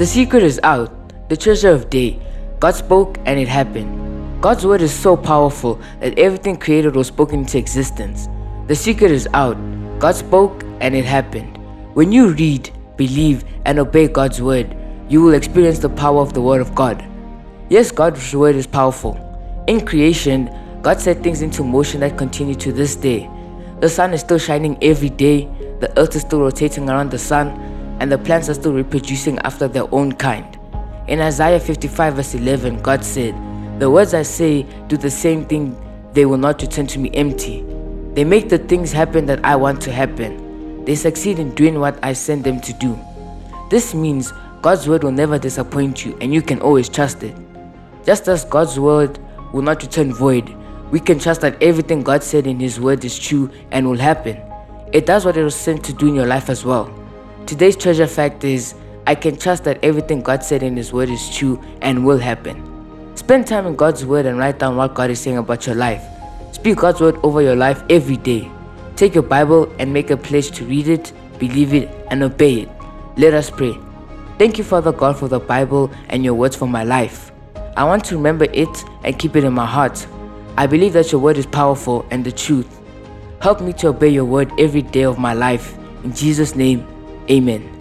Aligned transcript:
The 0.00 0.06
secret 0.06 0.42
is 0.42 0.58
out, 0.62 0.90
the 1.28 1.36
treasure 1.36 1.68
of 1.68 1.90
day. 1.90 2.18
God 2.58 2.74
spoke 2.74 3.18
and 3.26 3.38
it 3.38 3.48
happened. 3.48 4.40
God's 4.40 4.64
word 4.64 4.80
is 4.80 4.94
so 4.94 5.14
powerful 5.14 5.78
that 6.00 6.18
everything 6.18 6.56
created 6.56 6.96
was 6.96 7.08
spoken 7.08 7.40
into 7.40 7.58
existence. 7.58 8.26
The 8.66 8.74
secret 8.74 9.10
is 9.10 9.28
out. 9.34 9.58
God 9.98 10.14
spoke 10.14 10.64
and 10.80 10.96
it 10.96 11.04
happened. 11.04 11.58
When 11.92 12.12
you 12.12 12.32
read, 12.32 12.70
believe, 12.96 13.44
and 13.66 13.78
obey 13.78 14.08
God's 14.08 14.40
word, 14.40 14.74
you 15.10 15.20
will 15.20 15.34
experience 15.34 15.80
the 15.80 15.90
power 15.90 16.22
of 16.22 16.32
the 16.32 16.40
word 16.40 16.62
of 16.62 16.74
God. 16.74 17.04
Yes, 17.68 17.92
God's 17.92 18.34
word 18.34 18.56
is 18.56 18.66
powerful. 18.66 19.20
In 19.66 19.84
creation, 19.84 20.48
God 20.80 20.98
set 20.98 21.22
things 21.22 21.42
into 21.42 21.62
motion 21.62 22.00
that 22.00 22.16
continue 22.16 22.54
to 22.54 22.72
this 22.72 22.96
day. 22.96 23.28
The 23.80 23.90
sun 23.90 24.14
is 24.14 24.22
still 24.22 24.38
shining 24.38 24.78
every 24.80 25.10
day, 25.10 25.44
the 25.80 25.92
earth 26.00 26.16
is 26.16 26.22
still 26.22 26.40
rotating 26.40 26.88
around 26.88 27.10
the 27.10 27.18
sun, 27.18 27.70
and 28.00 28.10
the 28.10 28.18
plants 28.18 28.48
are 28.48 28.54
still 28.54 28.72
reproducing 28.72 29.38
after 29.40 29.68
their 29.68 29.92
own 29.94 30.12
kind. 30.12 30.58
In 31.06 31.20
Isaiah 31.20 31.60
55, 31.60 32.14
verse 32.14 32.34
11, 32.34 32.82
God 32.82 33.04
said, 33.04 33.34
the 33.80 33.90
words 33.90 34.12
I 34.12 34.22
say 34.22 34.64
do 34.88 34.98
the 34.98 35.10
same 35.10 35.46
thing, 35.46 35.74
they 36.12 36.26
will 36.26 36.36
not 36.36 36.60
return 36.60 36.86
to 36.88 36.98
me 36.98 37.10
empty. 37.14 37.64
They 38.12 38.24
make 38.24 38.50
the 38.50 38.58
things 38.58 38.92
happen 38.92 39.24
that 39.24 39.42
I 39.42 39.56
want 39.56 39.80
to 39.82 39.90
happen. 39.90 40.84
They 40.84 40.94
succeed 40.94 41.38
in 41.38 41.54
doing 41.54 41.80
what 41.80 41.98
I 42.02 42.12
send 42.12 42.44
them 42.44 42.60
to 42.60 42.74
do. 42.74 42.98
This 43.70 43.94
means 43.94 44.34
God's 44.60 44.86
word 44.86 45.02
will 45.02 45.12
never 45.12 45.38
disappoint 45.38 46.04
you 46.04 46.14
and 46.20 46.34
you 46.34 46.42
can 46.42 46.60
always 46.60 46.90
trust 46.90 47.22
it. 47.22 47.34
Just 48.04 48.28
as 48.28 48.44
God's 48.44 48.78
word 48.78 49.18
will 49.54 49.62
not 49.62 49.82
return 49.82 50.12
void, 50.12 50.54
we 50.90 51.00
can 51.00 51.18
trust 51.18 51.40
that 51.40 51.62
everything 51.62 52.02
God 52.02 52.22
said 52.22 52.46
in 52.46 52.60
His 52.60 52.78
word 52.78 53.02
is 53.04 53.18
true 53.18 53.50
and 53.70 53.88
will 53.88 53.96
happen. 53.96 54.38
It 54.92 55.06
does 55.06 55.24
what 55.24 55.38
it 55.38 55.42
was 55.42 55.54
sent 55.54 55.82
to 55.84 55.94
do 55.94 56.08
in 56.08 56.14
your 56.14 56.26
life 56.26 56.50
as 56.50 56.66
well. 56.66 56.94
Today's 57.46 57.76
treasure 57.76 58.06
fact 58.06 58.44
is 58.44 58.74
I 59.06 59.14
can 59.14 59.36
trust 59.36 59.64
that 59.64 59.82
everything 59.82 60.22
God 60.22 60.44
said 60.44 60.62
in 60.62 60.76
His 60.76 60.92
word 60.92 61.08
is 61.08 61.34
true 61.34 61.60
and 61.80 62.06
will 62.06 62.18
happen. 62.18 63.16
Spend 63.16 63.46
time 63.46 63.66
in 63.66 63.76
God's 63.76 64.04
Word 64.04 64.26
and 64.26 64.38
write 64.38 64.58
down 64.58 64.76
what 64.76 64.94
God 64.94 65.10
is 65.10 65.20
saying 65.20 65.38
about 65.38 65.66
your 65.66 65.74
life. 65.74 66.02
Speak 66.52 66.78
God's 66.78 67.00
Word 67.00 67.18
over 67.22 67.42
your 67.42 67.56
life 67.56 67.82
every 67.90 68.16
day. 68.16 68.50
Take 68.96 69.14
your 69.14 69.24
Bible 69.24 69.72
and 69.78 69.92
make 69.92 70.10
a 70.10 70.16
pledge 70.16 70.50
to 70.52 70.64
read 70.64 70.88
it, 70.88 71.12
believe 71.38 71.74
it, 71.74 71.88
and 72.10 72.22
obey 72.22 72.60
it. 72.60 72.68
Let 73.16 73.34
us 73.34 73.50
pray. 73.50 73.76
Thank 74.38 74.58
you, 74.58 74.64
Father 74.64 74.92
God, 74.92 75.18
for 75.18 75.28
the 75.28 75.40
Bible 75.40 75.90
and 76.08 76.24
your 76.24 76.34
words 76.34 76.56
for 76.56 76.66
my 76.68 76.84
life. 76.84 77.32
I 77.76 77.84
want 77.84 78.04
to 78.06 78.16
remember 78.16 78.46
it 78.52 78.84
and 79.04 79.18
keep 79.18 79.36
it 79.36 79.44
in 79.44 79.52
my 79.52 79.66
heart. 79.66 80.06
I 80.56 80.66
believe 80.66 80.92
that 80.92 81.12
your 81.12 81.20
word 81.20 81.36
is 81.36 81.46
powerful 81.46 82.06
and 82.10 82.24
the 82.24 82.32
truth. 82.32 82.80
Help 83.40 83.60
me 83.60 83.72
to 83.74 83.88
obey 83.88 84.08
your 84.08 84.24
word 84.24 84.52
every 84.58 84.82
day 84.82 85.04
of 85.04 85.18
my 85.18 85.34
life. 85.34 85.76
In 86.04 86.14
Jesus' 86.14 86.54
name, 86.54 86.86
amen. 87.30 87.79